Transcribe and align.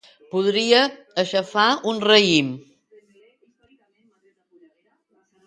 Podria 0.29 0.77
aixafar 1.23 1.65
un 1.91 2.01
raïm!!. 2.05 2.49